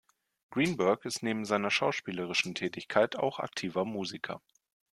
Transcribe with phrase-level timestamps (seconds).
[0.49, 4.41] Greenberg ist neben seiner schauspielerischen Tätigkeit auch aktiver Musiker.